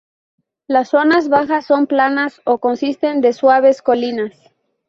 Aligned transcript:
Las 0.65 0.89
zonas 0.89 1.29
bajas 1.29 1.67
son 1.67 1.85
planas 1.85 2.41
o 2.43 2.57
consisten 2.57 3.21
de 3.21 3.33
suaves 3.33 3.83
colinas. 3.83 4.35